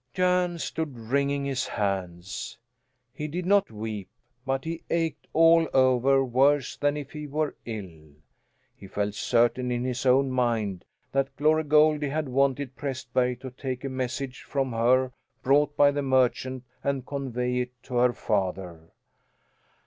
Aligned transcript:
Jan 0.15 0.57
stood 0.57 0.97
wringing 0.97 1.45
his 1.45 1.67
hands. 1.67 2.57
He 3.13 3.27
did 3.27 3.45
not 3.45 3.69
weep, 3.69 4.09
but 4.47 4.65
he 4.65 4.81
ached 4.89 5.27
all 5.31 5.69
over 5.75 6.25
worse 6.25 6.75
than 6.75 6.97
if 6.97 7.11
he 7.11 7.27
were 7.27 7.55
ill. 7.65 8.07
He 8.75 8.87
felt 8.87 9.13
certain 9.13 9.71
in 9.71 9.83
his 9.83 10.03
own 10.07 10.31
mind 10.31 10.85
that 11.11 11.35
Glory 11.37 11.65
Goldie 11.65 12.09
had 12.09 12.29
wanted 12.29 12.75
Prästberg 12.75 13.41
to 13.41 13.51
take 13.51 13.83
a 13.83 13.89
message 13.89 14.41
from 14.41 14.71
her 14.71 15.11
brought 15.43 15.77
by 15.77 15.91
the 15.91 16.01
merchant 16.01 16.63
and 16.83 17.05
convey 17.05 17.59
it 17.59 17.69
to 17.83 17.97
her 17.97 18.13
father. 18.13 18.91